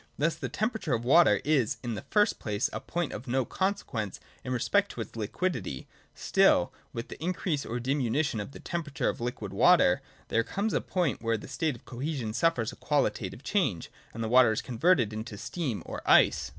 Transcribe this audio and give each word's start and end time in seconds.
Thus 0.17 0.33
the 0.33 0.49
temperature 0.49 0.95
of 0.95 1.05
water 1.05 1.41
is, 1.45 1.77
in 1.83 1.93
the 1.93 2.01
first 2.09 2.39
place, 2.39 2.71
a 2.73 2.79
point 2.79 3.13
of 3.13 3.27
no 3.27 3.45
consequence 3.45 4.19
in 4.43 4.51
respect 4.51 4.93
of 4.93 4.97
its 5.01 5.15
liquidity: 5.15 5.87
still 6.15 6.73
with 6.91 7.09
the 7.09 7.23
increase 7.23 7.67
or 7.67 7.79
diminution 7.79 8.39
of 8.39 8.51
the 8.51 8.59
temperature 8.59 9.09
of 9.09 9.17
the 9.19 9.23
liquid 9.25 9.53
water, 9.53 10.01
there 10.29 10.43
comes 10.43 10.73
a 10.73 10.81
point 10.81 11.21
where 11.21 11.37
this 11.37 11.51
state 11.51 11.75
of 11.75 11.85
cohesion 11.85 12.33
suffers 12.33 12.71
a 12.71 12.77
quali 12.77 13.11
tative 13.11 13.43
change, 13.43 13.91
and 14.11 14.23
the 14.23 14.27
water 14.27 14.51
is 14.51 14.63
converted 14.63 15.13
into 15.13 15.37
steam 15.37 15.83
or 15.85 16.01
ice. 16.09 16.49